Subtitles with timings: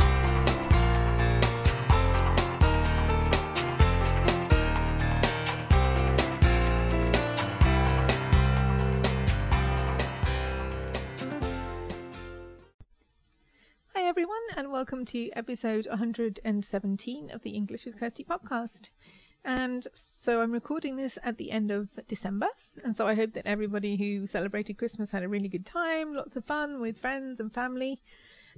[14.81, 18.89] Welcome to episode 117 of the English with Kirsty podcast.
[19.45, 22.47] And so I'm recording this at the end of December,
[22.83, 26.35] and so I hope that everybody who celebrated Christmas had a really good time, lots
[26.35, 28.01] of fun with friends and family.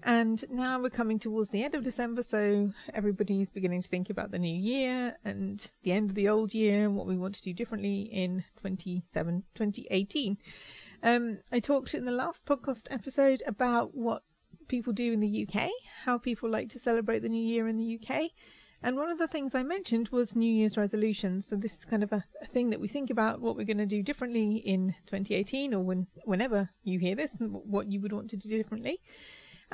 [0.01, 4.31] And now we're coming towards the end of December, so everybody's beginning to think about
[4.31, 7.41] the new year and the end of the old year and what we want to
[7.41, 10.37] do differently in 27, 2018.
[11.03, 14.23] Um, I talked in the last podcast episode about what
[14.67, 15.69] people do in the UK,
[16.05, 18.31] how people like to celebrate the new year in the UK.
[18.85, 21.47] And one of the things I mentioned was New Year's resolutions.
[21.47, 23.77] So this is kind of a, a thing that we think about what we're going
[23.77, 28.29] to do differently in 2018 or when whenever you hear this what you would want
[28.31, 28.99] to do differently.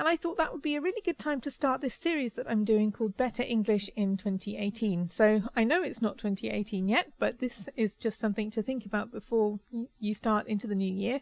[0.00, 2.50] And I thought that would be a really good time to start this series that
[2.50, 5.08] I'm doing called Better English in 2018.
[5.08, 9.12] So I know it's not 2018 yet, but this is just something to think about
[9.12, 9.60] before
[9.98, 11.20] you start into the new year.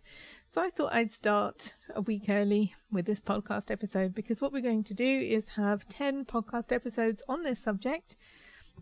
[0.48, 4.62] So I thought I'd start a week early with this podcast episode because what we're
[4.62, 8.14] going to do is have 10 podcast episodes on this subject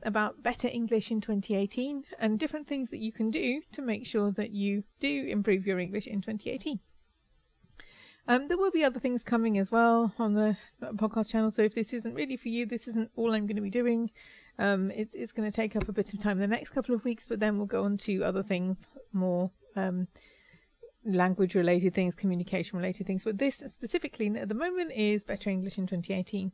[0.03, 4.31] about better English in 2018 and different things that you can do to make sure
[4.33, 6.81] that you do improve your English in 2018.
[8.29, 11.75] Um, there will be other things coming as well on the podcast channel, so if
[11.75, 14.11] this isn't really for you, this isn't all I'm going to be doing.
[14.59, 17.05] Um, it, it's going to take up a bit of time the next couple of
[17.05, 20.09] weeks, but then we'll go on to other things, more um,
[21.05, 23.23] language related things, communication related things.
[23.23, 26.51] But this specifically at the moment is Better English in 2018.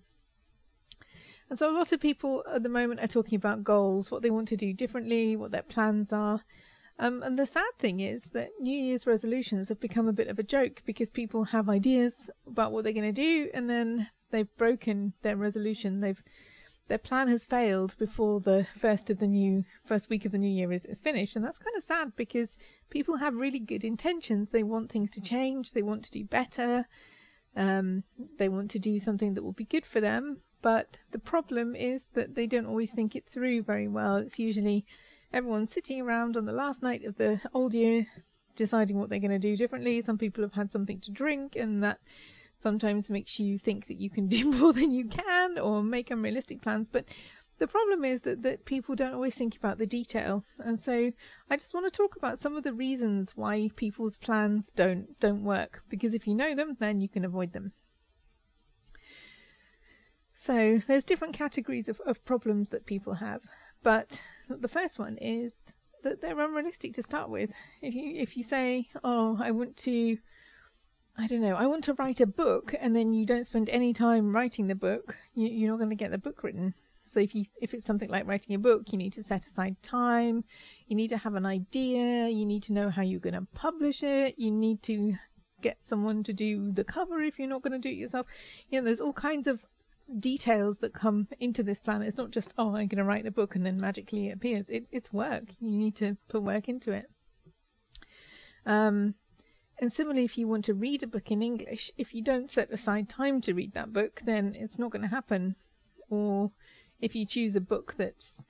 [1.48, 4.30] And so a lot of people at the moment are talking about goals, what they
[4.30, 6.40] want to do differently, what their plans are.
[7.02, 10.38] Um, and the sad thing is that New Year's resolutions have become a bit of
[10.38, 14.56] a joke because people have ideas about what they're going to do and then they've
[14.56, 15.98] broken their resolution.
[15.98, 16.22] They've
[16.86, 20.48] their plan has failed before the first of the new first week of the new
[20.48, 21.34] year is, is finished.
[21.34, 22.56] And that's kind of sad because
[22.88, 24.50] people have really good intentions.
[24.50, 25.72] They want things to change.
[25.72, 26.86] They want to do better.
[27.56, 28.04] Um,
[28.38, 30.36] they want to do something that will be good for them.
[30.60, 34.18] But the problem is that they don't always think it through very well.
[34.18, 34.86] It's usually
[35.32, 38.06] everyone's sitting around on the last night of the old year
[38.54, 41.82] deciding what they're going to do differently some people have had something to drink and
[41.82, 41.98] that
[42.62, 46.62] sometimes makes you think that you can do more than you can or make unrealistic
[46.62, 46.88] plans.
[46.88, 47.04] But
[47.58, 50.44] the problem is that, that people don't always think about the detail.
[50.58, 51.12] And so
[51.50, 55.44] I just want to talk about some of the reasons why people's plans don't don't
[55.44, 55.82] work.
[55.88, 57.72] Because if you know them, then you can avoid them.
[60.34, 63.42] So there's different categories of, of problems that people have.
[63.84, 64.22] But
[64.60, 65.56] the first one is
[66.02, 67.50] that they're unrealistic to start with.
[67.80, 70.18] If you if you say, Oh, I want to
[71.16, 73.92] I don't know, I want to write a book and then you don't spend any
[73.92, 76.74] time writing the book, you, you're not going to get the book written.
[77.04, 79.76] So if you if it's something like writing a book, you need to set aside
[79.82, 80.44] time,
[80.86, 84.02] you need to have an idea, you need to know how you're going to publish
[84.02, 85.14] it, you need to
[85.60, 88.26] get someone to do the cover if you're not going to do it yourself.
[88.68, 89.60] You know, there's all kinds of
[90.20, 92.02] details that come into this plan.
[92.02, 94.68] It's not just oh, I'm going to write a book and then magically it appears.
[94.70, 95.44] It, it's work.
[95.60, 97.10] You need to put work into it.
[98.66, 99.14] Um,
[99.78, 102.70] and similarly, if you want to read a book in English, if you don't set
[102.70, 105.56] aside time to read that book, then it's not going to happen.
[106.08, 106.52] Or
[107.00, 108.40] if you choose a book that's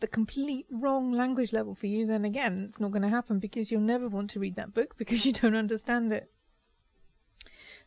[0.00, 3.70] the complete wrong language level for you, then again, it's not going to happen because
[3.70, 6.30] you'll never want to read that book because you don't understand it.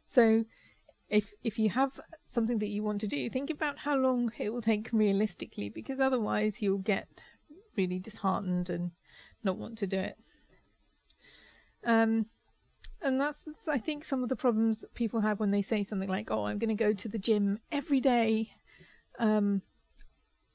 [0.06, 0.46] So,
[1.12, 4.52] if if you have something that you want to do, think about how long it
[4.52, 7.08] will take realistically because otherwise you'll get
[7.76, 8.92] really disheartened and
[9.44, 10.18] not want to do it.
[11.84, 12.28] Um,
[13.02, 16.10] and that's, I think some of the problems that people have when they say something
[16.10, 18.50] like, "Oh, I'm going to go to the gym every day,"
[19.20, 19.62] um,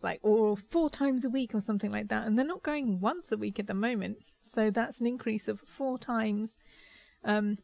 [0.00, 3.30] like or four times a week or something like that, and they're not going once
[3.30, 4.16] a week at the moment.
[4.40, 6.56] So that's an increase of four times.
[7.24, 7.58] Um,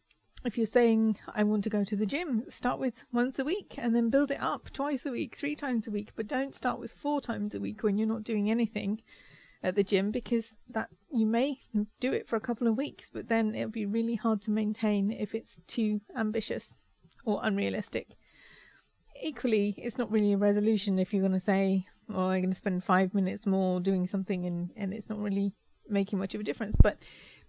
[0.44, 3.74] if you're saying I want to go to the gym, start with once a week
[3.78, 6.78] and then build it up twice a week, three times a week, but don't start
[6.78, 9.00] with four times a week when you're not doing anything
[9.62, 11.60] at the gym because that you may
[12.00, 15.10] do it for a couple of weeks, but then it'll be really hard to maintain
[15.12, 16.76] if it's too ambitious
[17.24, 18.08] or unrealistic.
[19.22, 22.56] Equally, it's not really a resolution if you're going to say, "Oh, I'm going to
[22.56, 25.52] spend five minutes more doing something," and and it's not really
[25.88, 26.74] making much of a difference.
[26.82, 26.98] But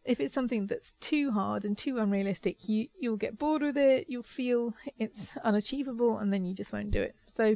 [0.05, 4.09] if it's something that's too hard and too unrealistic, you you'll get bored with it.
[4.09, 7.15] You'll feel it's unachievable, and then you just won't do it.
[7.27, 7.55] So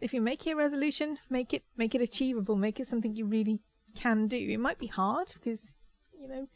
[0.00, 3.60] if you make a resolution, make it make it achievable, make it something you really
[3.94, 4.36] can do.
[4.36, 5.78] It might be hard because
[6.20, 6.48] you know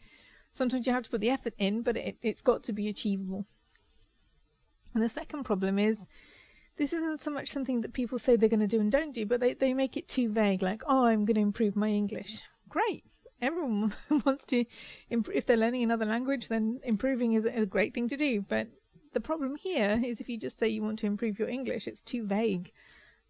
[0.53, 3.47] sometimes you have to put the effort in, but it, it's got to be achievable.
[4.95, 5.99] And the second problem is
[6.77, 9.27] this isn't so much something that people say they're going to do and don't do,
[9.27, 12.43] but they, they make it too vague, like, oh, I'm going to improve my English.
[12.69, 13.05] Great.
[13.41, 13.95] Everyone
[14.25, 14.65] wants to,
[15.09, 18.43] if they're learning another language, then improving is a great thing to do.
[18.43, 18.69] But
[19.13, 22.03] the problem here is if you just say you want to improve your English, it's
[22.03, 22.73] too vague.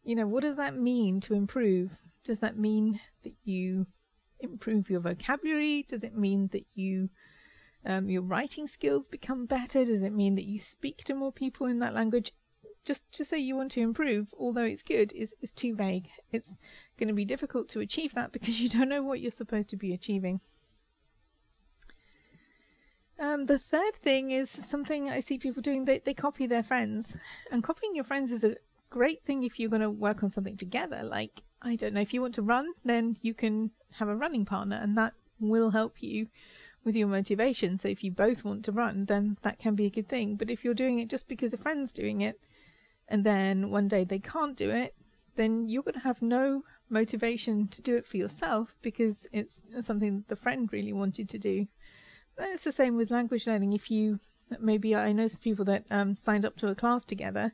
[0.03, 1.91] You know, what does that mean to improve?
[2.25, 3.87] Does that mean that you
[4.41, 5.85] improve your vocabulary?
[5.89, 7.11] Does it mean that you
[7.85, 9.85] um, your writing skills become better?
[9.85, 12.33] Does it mean that you speak to more people in that language?
[12.85, 16.09] Just to say you want to improve, although it's good, is, is too vague.
[16.33, 16.51] It's
[16.99, 19.77] going to be difficult to achieve that because you don't know what you're supposed to
[19.77, 20.41] be achieving.
[23.19, 25.85] Um, the third thing is something I see people doing.
[25.85, 27.15] They, they copy their friends.
[27.51, 28.57] And copying your friends is a
[28.89, 31.03] great thing if you're going to work on something together.
[31.03, 34.47] Like, I don't know, if you want to run, then you can have a running
[34.47, 36.29] partner, and that will help you
[36.83, 37.77] with your motivation.
[37.77, 40.37] So if you both want to run, then that can be a good thing.
[40.37, 42.41] But if you're doing it just because a friend's doing it,
[43.11, 44.95] and then one day they can't do it,
[45.37, 50.25] then you're going to have no motivation to do it for yourself because it's something
[50.29, 51.67] the friend really wanted to do.
[52.39, 53.73] And it's the same with language learning.
[53.73, 54.21] If you
[54.59, 57.53] maybe I know some people that um, signed up to a class together.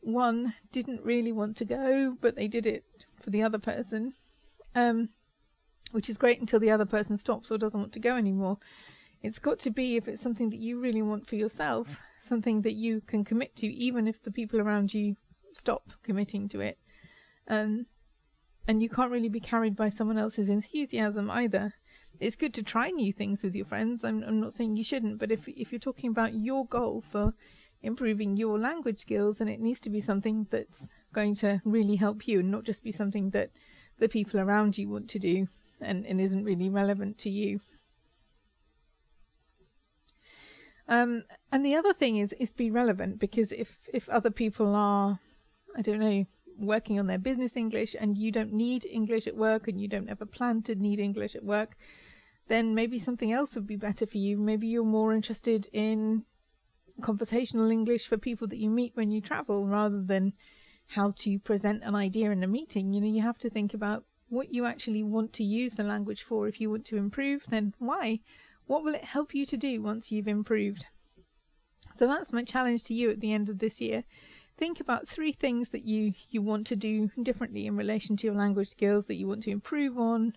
[0.00, 2.84] One didn't really want to go, but they did it
[3.20, 4.14] for the other person.
[4.74, 5.10] Um,
[5.92, 8.58] which is great until the other person stops or doesn't want to go anymore.
[9.22, 12.74] It's got to be, if it's something that you really want for yourself, something that
[12.74, 15.16] you can commit to, even if the people around you
[15.52, 16.78] stop committing to it.
[17.48, 17.86] Um,
[18.68, 21.72] and you can't really be carried by someone else's enthusiasm either.
[22.20, 24.04] It's good to try new things with your friends.
[24.04, 27.32] I'm, I'm not saying you shouldn't, but if if you're talking about your goal for
[27.82, 32.28] improving your language skills, then it needs to be something that's going to really help
[32.28, 33.50] you, and not just be something that
[33.98, 35.48] the people around you want to do
[35.80, 37.60] and, and isn't really relevant to you.
[40.90, 41.22] Um,
[41.52, 45.20] and the other thing is is be relevant because if if other people are,
[45.76, 46.26] I don't know,
[46.58, 50.10] working on their business English and you don't need English at work and you don't
[50.10, 51.76] ever plan to need English at work,
[52.48, 54.36] then maybe something else would be better for you.
[54.36, 56.24] Maybe you're more interested in
[57.00, 60.32] conversational English for people that you meet when you travel rather than
[60.88, 62.92] how to present an idea in a meeting.
[62.92, 66.24] You know, you have to think about what you actually want to use the language
[66.24, 66.48] for.
[66.48, 68.20] If you want to improve, then why?
[68.70, 70.86] What will it help you to do once you've improved?
[71.96, 74.04] So that's my challenge to you at the end of this year.
[74.58, 78.36] Think about three things that you, you want to do differently in relation to your
[78.36, 80.34] language skills that you want to improve on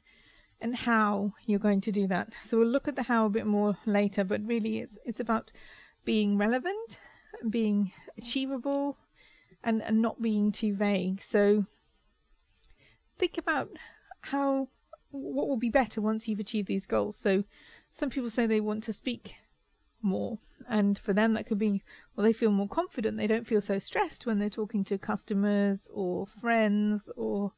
[0.61, 2.33] and how you're going to do that.
[2.43, 5.51] So we'll look at the how a bit more later, but really it's, it's about
[6.03, 6.99] being relevant,
[7.51, 8.97] being achievable,
[9.63, 11.21] and, and not being too vague.
[11.21, 11.67] So
[13.19, 13.69] think about
[14.21, 14.69] how
[15.11, 17.15] what will be better once you've achieved these goals.
[17.15, 17.43] So
[17.93, 19.35] some people say they want to speak
[20.01, 20.37] more
[20.67, 21.81] and for them that could be
[22.15, 25.87] well they feel more confident they don't feel so stressed when they're talking to customers
[25.93, 27.51] or friends or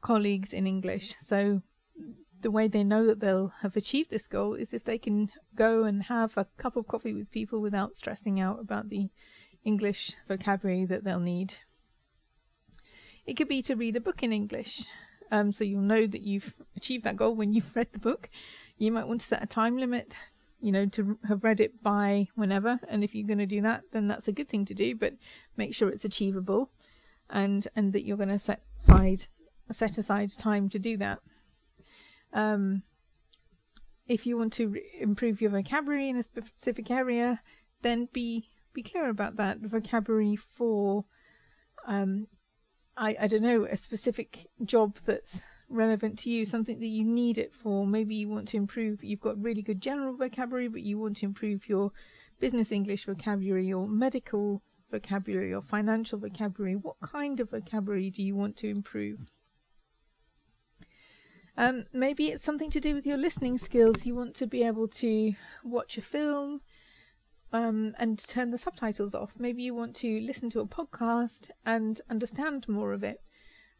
[0.00, 1.60] colleagues in english so
[2.40, 5.84] the way they know that they'll have achieved this goal is if they can go
[5.84, 9.10] and have a cup of coffee with people without stressing out about the
[9.64, 11.54] english vocabulary that they'll need
[13.24, 14.84] it could be to read a book in English.
[15.30, 18.28] Um, so you'll know that you've achieved that goal when you've read the book.
[18.82, 20.12] You might want to set a time limit,
[20.60, 22.80] you know, to have read it by whenever.
[22.88, 24.96] And if you're going to do that, then that's a good thing to do.
[24.96, 25.14] But
[25.56, 26.68] make sure it's achievable,
[27.30, 29.22] and and that you're going to set aside
[29.70, 31.20] set aside time to do that.
[32.32, 32.82] Um,
[34.08, 37.40] if you want to improve your vocabulary in a specific area,
[37.82, 39.60] then be be clear about that.
[39.60, 41.04] Vocabulary for
[41.86, 42.26] um,
[42.96, 45.40] I, I don't know, a specific job that's
[45.72, 47.86] relevant to you, something that you need it for.
[47.86, 51.26] Maybe you want to improve, you've got really good general vocabulary, but you want to
[51.26, 51.92] improve your
[52.38, 56.76] business English vocabulary your medical vocabulary or financial vocabulary.
[56.76, 59.18] What kind of vocabulary do you want to improve?
[61.56, 64.06] Um, maybe it's something to do with your listening skills.
[64.06, 66.60] You want to be able to watch a film,
[67.52, 69.32] um, and turn the subtitles off.
[69.38, 73.20] Maybe you want to listen to a podcast and understand more of it.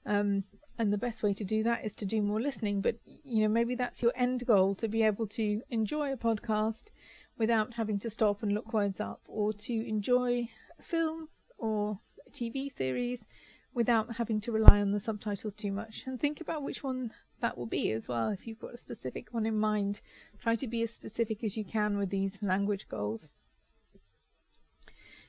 [0.04, 0.44] Um,
[0.78, 2.80] and the best way to do that is to do more listening.
[2.80, 6.90] But you know, maybe that's your end goal to be able to enjoy a podcast
[7.38, 10.48] without having to stop and look words up, or to enjoy
[10.78, 13.26] a film or a TV series
[13.74, 16.04] without having to rely on the subtitles too much.
[16.06, 18.28] And think about which one that will be as well.
[18.28, 20.00] If you've got a specific one in mind,
[20.40, 23.36] try to be as specific as you can with these language goals.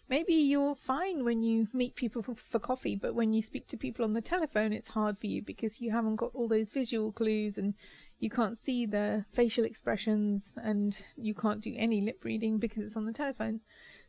[0.09, 4.05] Maybe you're fine when you meet people for, coffee, but when you speak to people
[4.05, 7.57] on the telephone, it's hard for you because you haven't got all those visual clues
[7.57, 7.73] and
[8.19, 12.97] you can't see the facial expressions and you can't do any lip reading because it's
[12.97, 13.61] on the telephone.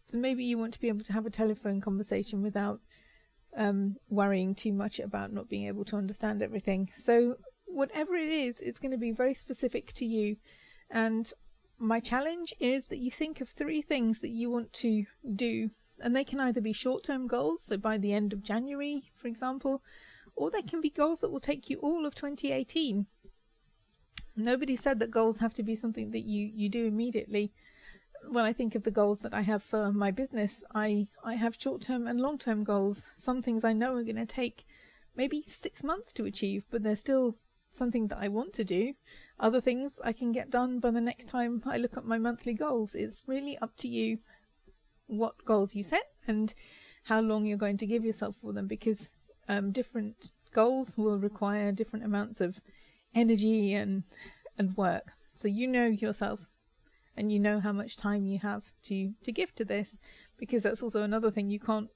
[0.02, 2.80] So maybe you want to be able to have a telephone conversation without
[3.56, 6.90] um, worrying too much about not being able to understand everything.
[6.96, 7.36] So
[7.66, 10.36] whatever it is, it's going to be very specific to you.
[10.90, 11.32] And
[11.78, 15.70] my challenge is that you think of three things that you want to do.
[16.00, 19.28] And they can either be short term goals, so by the end of January, for
[19.28, 19.82] example,
[20.34, 23.06] or they can be goals that will take you all of 2018.
[24.36, 27.52] Nobody said that goals have to be something that you, you do immediately.
[28.28, 31.60] When I think of the goals that I have for my business, I, I have
[31.60, 33.04] short term and long term goals.
[33.14, 34.66] Some things I know are going to take
[35.14, 37.36] maybe six months to achieve, but they're still
[37.70, 38.94] something that I want to do.
[39.38, 42.54] Other things I can get done by the next time I look at my monthly
[42.54, 42.96] goals.
[42.96, 44.18] It's really up to you
[45.06, 46.54] what goals you set and
[47.04, 49.10] how long you're going to give yourself for them because
[49.48, 52.60] um, different goals will require different amounts of
[53.14, 54.02] energy and
[54.58, 55.12] and work.
[55.34, 56.40] So you know yourself
[57.16, 59.98] and you know how much time you have to to give to this
[60.38, 61.90] because that's also another thing you can't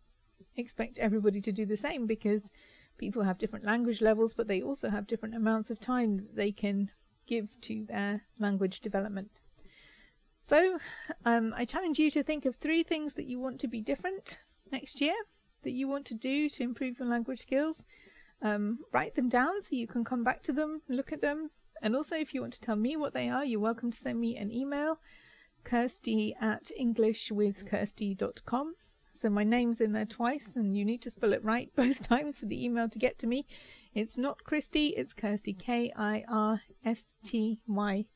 [0.56, 2.50] expect everybody to do the same because
[2.98, 6.52] people have different language levels, but they also have different amounts of time that they
[6.52, 6.90] can
[7.26, 9.40] give to their language development.
[10.40, 10.78] So
[11.24, 14.38] um, I challenge you to think of three things that you want to be different
[14.70, 15.14] next year,
[15.62, 17.84] that you want to do to improve your language skills.
[18.40, 21.50] Um, write them down so you can come back to them, look at them,
[21.82, 24.20] and also if you want to tell me what they are, you're welcome to send
[24.20, 24.98] me an email,
[25.64, 28.74] kirsty at englishwithkirsty.com.
[29.12, 32.38] So my name's in there twice, and you need to spell it right both times
[32.38, 33.44] for the email to get to me.
[33.92, 38.06] It's not Christy, it's Kirsty, K I R S T Y.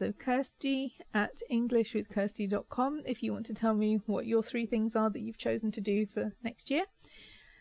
[0.00, 5.10] So Kirsty at englishwithkirsty.com if you want to tell me what your three things are
[5.10, 6.86] that you've chosen to do for next year.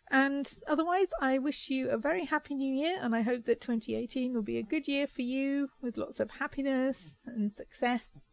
[0.09, 4.33] And otherwise, I wish you a very happy new year, and I hope that 2018
[4.33, 8.23] will be a good year for you with lots of happiness and success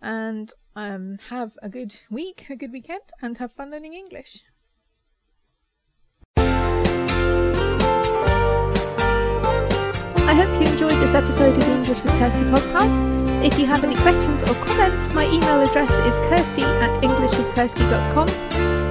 [0.00, 4.42] and um, have a good week, a good weekend, and have fun learning English.
[10.36, 12.92] Hope you enjoyed this episode of the English with Kirsty podcast.
[13.42, 18.28] If you have any questions or comments, my email address is kirsty at englishwithkirsty.com